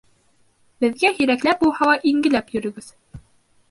Беҙгә 0.85 1.13
һирәкләп 1.19 1.63
булһа 1.67 1.93
ла 1.93 1.97
ингеләп 2.15 2.53
йөрөгөҙ 2.57 2.95